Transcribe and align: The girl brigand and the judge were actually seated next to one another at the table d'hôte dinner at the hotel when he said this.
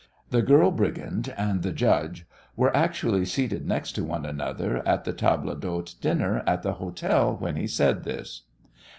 The 0.31 0.41
girl 0.41 0.71
brigand 0.71 1.31
and 1.37 1.61
the 1.61 1.71
judge 1.71 2.25
were 2.55 2.75
actually 2.75 3.23
seated 3.23 3.67
next 3.67 3.91
to 3.91 4.03
one 4.03 4.25
another 4.25 4.81
at 4.87 5.03
the 5.03 5.13
table 5.13 5.53
d'hôte 5.55 5.99
dinner 6.01 6.41
at 6.47 6.63
the 6.63 6.73
hotel 6.81 7.35
when 7.39 7.55
he 7.55 7.67
said 7.67 8.03
this. 8.03 8.41